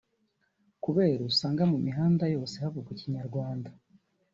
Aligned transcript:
kubera 0.83 1.21
usanga 1.31 1.63
mu 1.71 1.77
mihanda 1.85 2.23
yose 2.35 2.55
havugwa 2.63 2.89
Ikinyarwanda 2.95 3.69